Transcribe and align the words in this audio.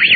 Good 0.00 0.08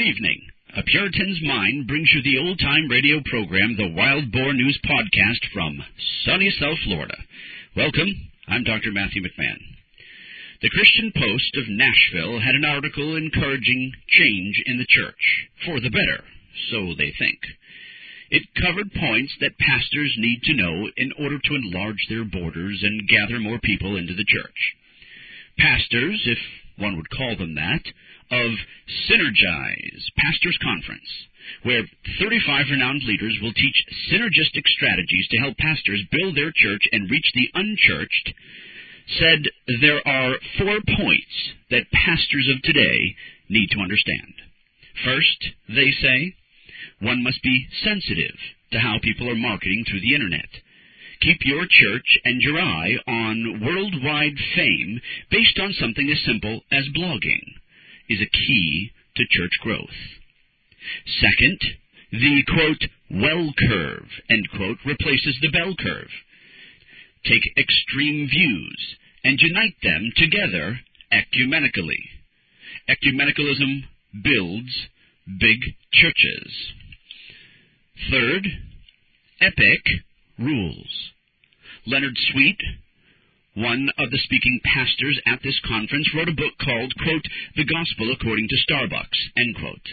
evening. 0.00 0.42
A 0.76 0.82
Puritan's 0.82 1.38
Mind 1.42 1.86
brings 1.86 2.10
you 2.12 2.22
the 2.24 2.38
old 2.38 2.58
time 2.58 2.88
radio 2.90 3.20
program, 3.24 3.76
the 3.76 3.94
Wild 3.94 4.32
Boar 4.32 4.52
News 4.52 4.80
Podcast 4.84 5.52
from 5.52 5.78
sunny 6.24 6.50
South 6.58 6.78
Florida. 6.82 7.16
Welcome. 7.76 8.10
I'm 8.48 8.64
Dr. 8.64 8.90
Matthew 8.90 9.22
McMahon. 9.22 9.60
The 10.62 10.70
Christian 10.70 11.12
Post 11.14 11.56
of 11.58 11.68
Nashville 11.68 12.40
had 12.40 12.56
an 12.56 12.64
article 12.64 13.14
encouraging 13.14 13.92
change 14.08 14.60
in 14.66 14.78
the 14.78 14.86
church, 14.88 15.46
for 15.64 15.78
the 15.78 15.90
better, 15.90 16.24
so 16.72 16.94
they 16.98 17.14
think. 17.16 17.38
It 18.34 18.50
covered 18.58 18.90
points 18.90 19.30
that 19.38 19.62
pastors 19.62 20.12
need 20.18 20.42
to 20.42 20.58
know 20.58 20.90
in 20.96 21.12
order 21.22 21.38
to 21.38 21.54
enlarge 21.54 22.02
their 22.08 22.24
borders 22.24 22.82
and 22.82 23.06
gather 23.06 23.38
more 23.38 23.60
people 23.62 23.94
into 23.94 24.12
the 24.12 24.26
church. 24.26 24.74
Pastors, 25.56 26.20
if 26.26 26.38
one 26.76 26.96
would 26.96 27.10
call 27.10 27.36
them 27.36 27.54
that, 27.54 27.86
of 28.34 28.50
Synergize 29.06 30.02
Pastors 30.18 30.58
Conference, 30.60 31.06
where 31.62 31.86
35 32.18 32.66
renowned 32.74 33.04
leaders 33.04 33.38
will 33.40 33.52
teach 33.52 33.86
synergistic 34.10 34.66
strategies 34.66 35.28
to 35.30 35.38
help 35.38 35.56
pastors 35.56 36.02
build 36.10 36.34
their 36.34 36.50
church 36.50 36.88
and 36.90 37.08
reach 37.08 37.30
the 37.34 37.50
unchurched, 37.54 38.34
said 39.16 39.46
there 39.80 40.02
are 40.08 40.34
four 40.58 40.82
points 40.98 41.36
that 41.70 41.86
pastors 41.92 42.50
of 42.50 42.60
today 42.62 43.14
need 43.48 43.70
to 43.70 43.78
understand. 43.78 44.34
First, 45.04 45.54
they 45.68 45.92
say, 46.02 46.34
one 47.00 47.22
must 47.22 47.42
be 47.42 47.66
sensitive 47.82 48.36
to 48.72 48.78
how 48.78 48.98
people 49.02 49.30
are 49.30 49.36
marketing 49.36 49.84
through 49.88 50.00
the 50.00 50.14
internet. 50.14 50.48
Keep 51.20 51.38
your 51.44 51.66
church 51.68 52.18
and 52.24 52.42
your 52.42 52.58
eye 52.58 52.96
on 53.06 53.60
worldwide 53.64 54.36
fame 54.54 55.00
based 55.30 55.58
on 55.60 55.72
something 55.72 56.10
as 56.10 56.22
simple 56.26 56.60
as 56.70 56.84
blogging 56.96 57.44
is 58.08 58.20
a 58.20 58.36
key 58.36 58.90
to 59.16 59.24
church 59.30 59.52
growth. 59.62 59.96
Second, 61.06 61.60
the 62.12 62.42
quote, 62.46 62.84
well 63.10 63.52
curve, 63.68 64.08
end 64.28 64.48
quote, 64.54 64.78
replaces 64.84 65.36
the 65.40 65.50
bell 65.50 65.74
curve. 65.78 66.10
Take 67.24 67.42
extreme 67.56 68.28
views 68.28 68.96
and 69.24 69.40
unite 69.40 69.76
them 69.82 70.10
together 70.16 70.78
ecumenically. 71.10 72.02
Ecumenicalism 72.88 73.84
builds 74.22 74.88
big 75.26 75.60
churches. 75.92 76.52
Third, 78.10 78.46
epic 79.40 79.82
rules. 80.38 81.10
Leonard 81.86 82.16
Sweet, 82.32 82.58
one 83.54 83.88
of 83.98 84.10
the 84.10 84.18
speaking 84.24 84.60
pastors 84.64 85.20
at 85.26 85.40
this 85.42 85.60
conference, 85.66 86.10
wrote 86.14 86.28
a 86.28 86.32
book 86.32 86.54
called, 86.62 86.94
quote, 87.02 87.24
The 87.56 87.64
Gospel 87.64 88.12
According 88.12 88.48
to 88.48 88.56
Starbucks, 88.56 89.18
end 89.36 89.56
quote. 89.56 89.88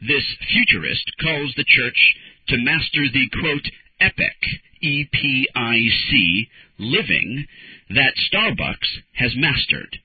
This 0.00 0.24
futurist 0.50 1.12
calls 1.20 1.54
the 1.56 1.64
church 1.64 2.16
to 2.48 2.56
master 2.56 3.04
the, 3.12 3.28
quote, 3.40 3.68
epic, 4.00 4.36
E-P-I-C, 4.80 6.48
living 6.78 7.46
that 7.90 8.14
Starbucks 8.32 9.02
has 9.14 9.32
mastered. 9.36 9.98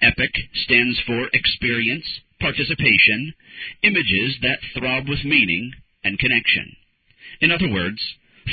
EPIC 0.00 0.32
stands 0.64 0.98
for 1.06 1.28
experience, 1.32 2.06
participation, 2.40 3.34
images 3.82 4.36
that 4.42 4.58
throb 4.76 5.08
with 5.08 5.24
meaning 5.24 5.72
and 6.02 6.18
connection. 6.18 6.76
In 7.40 7.50
other 7.50 7.68
words, 7.68 8.00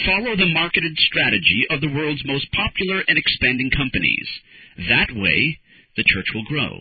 follow 0.05 0.35
the 0.35 0.53
marketed 0.53 0.97
strategy 0.97 1.65
of 1.69 1.81
the 1.81 1.91
world's 1.93 2.25
most 2.25 2.52
popular 2.52 3.03
and 3.07 3.17
expanding 3.17 3.69
companies. 3.69 4.27
That 4.77 5.09
way, 5.13 5.59
the 5.95 6.05
church 6.07 6.31
will 6.33 6.45
grow. 6.45 6.80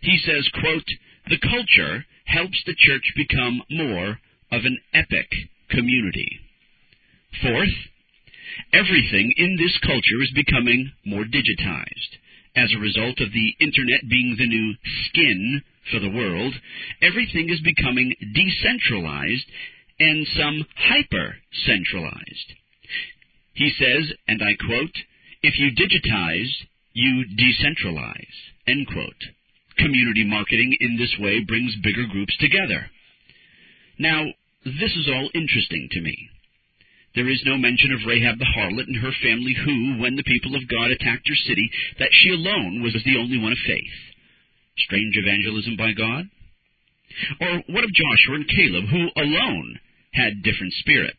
He 0.00 0.18
says, 0.24 0.48
quote, 0.60 0.88
the 1.28 1.38
culture 1.38 2.06
helps 2.24 2.62
the 2.64 2.74
church 2.78 3.12
become 3.14 3.62
more 3.70 4.18
of 4.50 4.64
an 4.64 4.78
epic 4.94 5.28
community. 5.68 6.40
Fourth, 7.42 7.76
everything 8.72 9.32
in 9.36 9.56
this 9.56 9.78
culture 9.84 10.22
is 10.22 10.32
becoming 10.34 10.92
more 11.04 11.24
digitized. 11.24 12.16
As 12.56 12.72
a 12.74 12.80
result 12.80 13.20
of 13.20 13.32
the 13.32 13.54
internet 13.60 14.08
being 14.08 14.36
the 14.36 14.48
new 14.48 14.74
skin 15.06 15.62
for 15.90 16.00
the 16.00 16.10
world, 16.10 16.54
everything 17.00 17.48
is 17.48 17.60
becoming 17.60 18.14
decentralized 18.34 19.46
and 19.98 20.26
some 20.36 20.66
hyper 20.76 21.36
centralized. 21.66 22.54
He 23.54 23.70
says, 23.78 24.12
and 24.26 24.42
I 24.42 24.56
quote, 24.56 24.96
if 25.42 25.58
you 25.58 25.70
digitize, 25.70 26.50
you 26.92 27.24
decentralize. 27.38 28.36
End 28.66 28.86
quote. 28.86 29.22
Community 29.78 30.24
marketing 30.24 30.76
in 30.80 30.96
this 30.96 31.14
way 31.18 31.44
brings 31.44 31.76
bigger 31.82 32.06
groups 32.06 32.36
together. 32.38 32.90
Now, 33.98 34.26
this 34.64 34.92
is 34.96 35.08
all 35.08 35.30
interesting 35.34 35.88
to 35.92 36.00
me. 36.00 36.28
There 37.14 37.28
is 37.28 37.42
no 37.44 37.58
mention 37.58 37.92
of 37.92 38.06
Rahab 38.06 38.38
the 38.38 38.44
harlot 38.44 38.86
and 38.86 38.96
her 38.96 39.10
family 39.22 39.54
who, 39.54 39.98
when 39.98 40.14
the 40.14 40.22
people 40.22 40.54
of 40.54 40.68
God 40.68 40.90
attacked 40.90 41.26
her 41.28 41.34
city, 41.34 41.70
that 41.98 42.12
she 42.12 42.30
alone 42.30 42.82
was 42.82 42.94
the 43.04 43.18
only 43.18 43.38
one 43.38 43.52
of 43.52 43.58
faith. 43.66 43.96
Strange 44.78 45.16
evangelism 45.16 45.76
by 45.76 45.92
God? 45.92 46.30
Or 47.40 47.62
what 47.66 47.84
of 47.84 47.92
Joshua 47.92 48.36
and 48.36 48.48
Caleb, 48.48 48.84
who 48.86 49.10
alone 49.16 49.80
had 50.12 50.42
different 50.42 50.72
spirits 50.74 51.18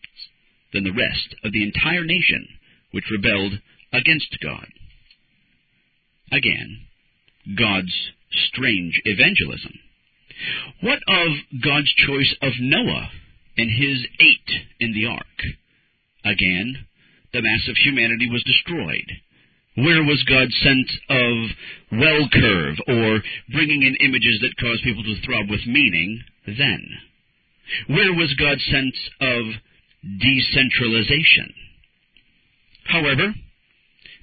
than 0.74 0.86
the 0.86 0.94
rest 0.96 1.36
of 1.44 1.52
the 1.52 1.64
entire 1.64 2.06
nation, 2.06 2.48
which 2.92 3.12
rebelled 3.12 3.60
against 3.92 4.38
God? 4.42 4.68
Again, 6.32 6.88
God's 7.58 7.94
strange 8.48 9.02
evangelism. 9.04 9.74
What 10.80 11.00
of 11.08 11.28
God's 11.62 11.92
choice 11.94 12.34
of 12.42 12.54
Noah 12.62 13.12
and 13.58 13.70
his 13.70 14.08
eight 14.20 14.50
in 14.80 14.94
the 14.94 15.08
ark? 15.08 15.60
Again, 16.24 16.86
the 17.34 17.42
mass 17.42 17.68
of 17.70 17.78
humanity 17.78 18.30
was 18.30 18.44
destroyed. 18.44 19.12
Where 19.76 20.04
was 20.04 20.24
God's 20.28 20.56
sense 20.62 20.92
of 21.10 21.34
well 21.92 22.30
curve 22.32 22.76
or 22.88 23.24
bringing 23.54 23.84
in 23.84 23.96
images 23.96 24.40
that 24.42 24.58
cause 24.60 24.82
people 24.84 25.04
to 25.04 25.22
throb 25.22 25.50
with 25.50 25.66
meaning 25.66 26.24
then? 26.46 26.84
Where 27.88 28.14
was 28.14 28.34
God's 28.36 28.66
sense 28.66 28.98
of 29.22 29.46
decentralization? 30.20 31.54
However, 32.84 33.34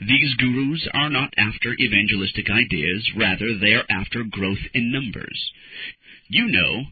these 0.01 0.35
gurus 0.35 0.87
are 0.93 1.09
not 1.09 1.33
after 1.39 1.75
evangelistic 1.81 2.51
ideas, 2.51 3.11
rather, 3.17 3.59
they 3.59 3.73
are 3.73 3.87
after 3.91 4.25
growth 4.25 4.63
in 4.75 4.93
numbers. 4.93 5.53
You 6.29 6.47
know 6.47 6.85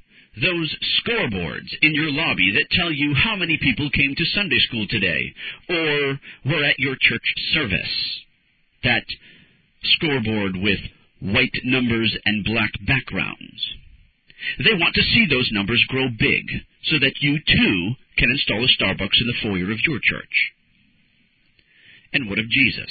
those 0.43 0.77
scoreboards 1.01 1.69
in 1.83 1.95
your 1.95 2.11
lobby 2.11 2.53
that 2.55 2.71
tell 2.71 2.93
you 2.93 3.15
how 3.15 3.37
many 3.37 3.59
people 3.61 3.89
came 3.91 4.15
to 4.15 4.35
Sunday 4.35 4.59
school 4.69 4.87
today 4.89 5.33
or 5.69 6.21
were 6.45 6.65
at 6.65 6.79
your 6.79 6.97
church 7.01 7.25
service. 7.55 8.23
That 8.85 9.05
scoreboard 9.83 10.57
with 10.57 10.79
white 11.21 11.57
numbers 11.65 12.17
and 12.25 12.45
black 12.45 12.73
backgrounds. 12.87 13.75
They 14.59 14.75
want 14.75 14.95
to 14.95 15.03
see 15.03 15.27
those 15.29 15.49
numbers 15.53 15.85
grow 15.89 16.09
big 16.19 16.45
so 16.85 16.99
that 16.99 17.15
you 17.21 17.39
too 17.39 17.95
can 18.19 18.31
install 18.31 18.63
a 18.63 18.69
Starbucks 18.69 19.21
in 19.21 19.27
the 19.27 19.41
foyer 19.43 19.73
of 19.73 19.81
your 19.87 19.99
church. 20.03 20.53
And 22.13 22.29
what 22.29 22.39
of 22.39 22.49
Jesus? 22.49 22.91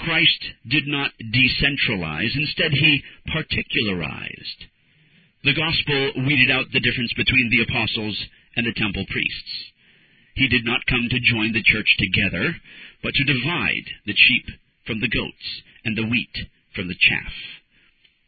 Christ 0.00 0.44
did 0.68 0.86
not 0.86 1.12
decentralize, 1.22 2.34
instead, 2.34 2.72
he 2.72 3.02
particularized. 3.32 4.66
The 5.44 5.52
gospel 5.52 6.24
weeded 6.24 6.50
out 6.50 6.72
the 6.72 6.80
difference 6.80 7.12
between 7.12 7.50
the 7.50 7.68
apostles 7.68 8.16
and 8.56 8.64
the 8.64 8.72
temple 8.72 9.04
priests. 9.10 9.52
He 10.34 10.48
did 10.48 10.64
not 10.64 10.86
come 10.88 11.06
to 11.10 11.20
join 11.20 11.52
the 11.52 11.62
church 11.62 11.86
together, 11.98 12.56
but 13.02 13.12
to 13.12 13.24
divide 13.24 13.84
the 14.06 14.16
sheep 14.16 14.46
from 14.86 15.00
the 15.00 15.12
goats 15.12 15.62
and 15.84 15.96
the 15.96 16.08
wheat 16.08 16.32
from 16.74 16.88
the 16.88 16.96
chaff. 16.96 17.32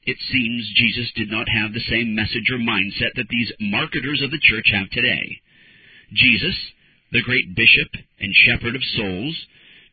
It 0.04 0.18
seems 0.30 0.76
Jesus 0.76 1.10
did 1.16 1.30
not 1.30 1.48
have 1.48 1.72
the 1.72 1.88
same 1.88 2.14
message 2.14 2.52
or 2.52 2.58
mindset 2.58 3.16
that 3.16 3.32
these 3.32 3.50
marketers 3.60 4.20
of 4.20 4.30
the 4.30 4.38
church 4.38 4.68
have 4.72 4.90
today. 4.90 5.40
Jesus, 6.12 6.54
the 7.12 7.22
great 7.22 7.56
bishop 7.56 7.96
and 8.20 8.34
shepherd 8.44 8.76
of 8.76 8.84
souls, 8.94 9.46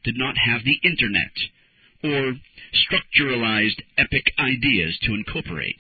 did 0.04 0.18
not 0.18 0.36
have 0.38 0.62
the 0.66 0.78
internet 0.84 1.36
or 2.04 2.36
structuralized 2.76 3.80
epic 3.98 4.28
ideas 4.38 5.00
to 5.04 5.16
incorporate. 5.16 5.80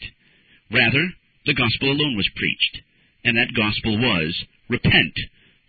Rather, 0.71 1.11
the 1.45 1.53
gospel 1.53 1.91
alone 1.91 2.15
was 2.15 2.29
preached, 2.35 2.81
and 3.23 3.37
that 3.37 3.53
gospel 3.55 3.97
was, 3.97 4.45
Repent, 4.69 5.13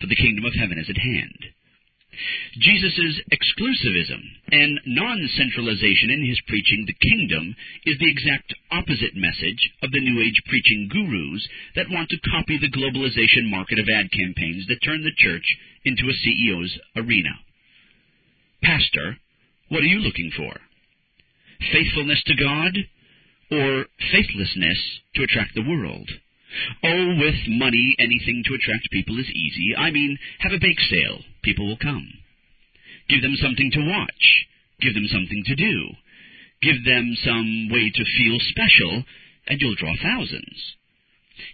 for 0.00 0.06
the 0.06 0.16
kingdom 0.16 0.44
of 0.44 0.54
heaven 0.54 0.78
is 0.78 0.90
at 0.90 0.98
hand. 0.98 1.54
Jesus' 2.58 3.20
exclusivism 3.32 4.22
and 4.52 4.80
non-centralization 4.86 6.10
in 6.10 6.24
his 6.24 6.40
preaching 6.46 6.86
the 6.86 6.94
kingdom 6.94 7.56
is 7.84 7.98
the 7.98 8.10
exact 8.10 8.54
opposite 8.70 9.16
message 9.16 9.70
of 9.82 9.90
the 9.90 10.00
New 10.00 10.22
Age 10.22 10.40
preaching 10.46 10.88
gurus 10.88 11.48
that 11.74 11.90
want 11.90 12.08
to 12.10 12.30
copy 12.30 12.58
the 12.58 12.70
globalization 12.70 13.50
market 13.50 13.80
of 13.80 13.88
ad 13.88 14.12
campaigns 14.12 14.66
that 14.68 14.82
turn 14.84 15.02
the 15.02 15.14
church 15.16 15.44
into 15.84 16.08
a 16.08 16.14
CEO's 16.14 16.78
arena. 16.96 17.34
Pastor, 18.62 19.18
what 19.68 19.82
are 19.82 19.90
you 19.90 19.98
looking 19.98 20.30
for? 20.36 20.54
Faithfulness 21.72 22.22
to 22.26 22.36
God 22.36 22.76
or 23.54 23.86
faithlessness 24.12 24.78
to 25.14 25.22
attract 25.22 25.54
the 25.54 25.68
world? 25.68 26.10
Oh, 26.82 27.16
with 27.18 27.48
money, 27.48 27.96
anything 27.98 28.42
to 28.46 28.54
attract 28.54 28.90
people 28.90 29.18
is 29.18 29.30
easy. 29.30 29.74
I 29.76 29.90
mean, 29.90 30.18
have 30.40 30.52
a 30.52 30.60
bake 30.60 30.80
sale. 30.80 31.22
People 31.42 31.66
will 31.66 31.78
come. 31.78 32.08
Give 33.08 33.22
them 33.22 33.36
something 33.36 33.70
to 33.72 33.86
watch. 33.90 34.46
Give 34.80 34.94
them 34.94 35.08
something 35.08 35.42
to 35.46 35.54
do. 35.56 35.90
Give 36.62 36.84
them 36.84 37.16
some 37.24 37.68
way 37.70 37.90
to 37.90 38.12
feel 38.16 38.38
special, 38.40 39.04
and 39.46 39.60
you'll 39.60 39.74
draw 39.74 39.94
thousands. 40.00 40.76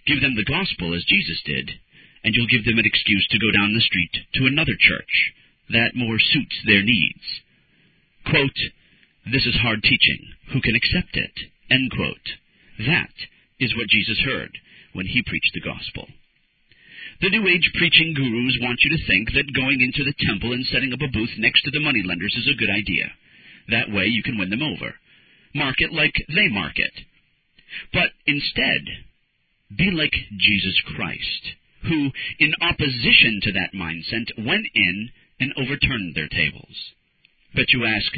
Give 0.05 0.21
them 0.21 0.35
the 0.35 0.45
gospel 0.45 0.93
as 0.93 1.03
Jesus 1.05 1.41
did, 1.45 1.71
and 2.23 2.35
you'll 2.35 2.47
give 2.47 2.65
them 2.65 2.77
an 2.77 2.85
excuse 2.85 3.27
to 3.31 3.39
go 3.39 3.51
down 3.51 3.73
the 3.73 3.81
street 3.81 4.13
to 4.35 4.45
another 4.45 4.77
church 4.79 5.33
that 5.69 5.95
more 5.95 6.19
suits 6.19 6.61
their 6.65 6.83
needs. 6.83 7.41
Quote, 8.29 8.61
this 9.25 9.45
is 9.45 9.55
hard 9.55 9.83
teaching. 9.83 10.33
Who 10.53 10.61
can 10.61 10.75
accept 10.75 11.17
it? 11.17 11.33
End 11.71 11.89
quote. 11.95 12.27
That 12.79 13.15
is 13.59 13.75
what 13.77 13.87
Jesus 13.87 14.19
heard 14.25 14.51
when 14.91 15.05
he 15.05 15.23
preached 15.25 15.53
the 15.53 15.61
gospel. 15.63 16.07
The 17.21 17.29
New 17.29 17.47
Age 17.47 17.71
preaching 17.75 18.13
gurus 18.13 18.57
want 18.61 18.83
you 18.83 18.89
to 18.91 19.07
think 19.07 19.31
that 19.31 19.55
going 19.55 19.79
into 19.79 20.03
the 20.03 20.17
temple 20.25 20.53
and 20.53 20.65
setting 20.65 20.91
up 20.91 20.99
a 20.99 21.07
booth 21.07 21.31
next 21.37 21.63
to 21.63 21.71
the 21.71 21.79
moneylenders 21.79 22.35
is 22.35 22.49
a 22.51 22.59
good 22.59 22.69
idea. 22.69 23.07
That 23.69 23.93
way 23.93 24.07
you 24.07 24.23
can 24.23 24.37
win 24.37 24.49
them 24.49 24.63
over. 24.63 24.95
Market 25.53 25.93
like 25.93 26.15
they 26.27 26.49
market. 26.49 26.91
But 27.93 28.09
instead, 28.25 28.83
be 29.77 29.91
like 29.91 30.13
Jesus 30.37 30.75
Christ, 30.95 31.55
who, 31.87 32.09
in 32.39 32.53
opposition 32.59 33.39
to 33.43 33.51
that 33.53 33.73
mindset, 33.73 34.45
went 34.45 34.65
in 34.73 35.09
and 35.39 35.53
overturned 35.57 36.15
their 36.15 36.27
tables. 36.27 36.75
But 37.55 37.71
you 37.71 37.85
ask, 37.85 38.11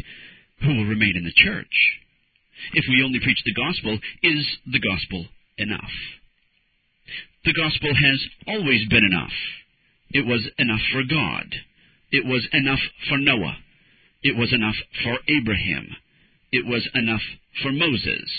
who 0.61 0.75
will 0.75 0.85
remain 0.85 1.15
in 1.17 1.23
the 1.23 1.33
church? 1.35 2.01
If 2.73 2.85
we 2.87 3.03
only 3.03 3.19
preach 3.19 3.43
the 3.43 3.53
gospel, 3.53 3.99
is 4.23 4.45
the 4.65 4.79
gospel 4.79 5.27
enough? 5.57 5.91
The 7.45 7.53
gospel 7.53 7.93
has 7.93 8.25
always 8.47 8.87
been 8.87 9.03
enough. 9.03 9.35
It 10.11 10.25
was 10.25 10.47
enough 10.57 10.81
for 10.91 11.03
God. 11.03 11.55
It 12.11 12.25
was 12.25 12.47
enough 12.53 12.79
for 13.09 13.17
Noah. 13.17 13.57
It 14.21 14.37
was 14.37 14.53
enough 14.53 14.75
for 15.03 15.19
Abraham. 15.27 15.89
It 16.51 16.65
was 16.65 16.87
enough 16.93 17.23
for 17.61 17.71
Moses. 17.71 18.29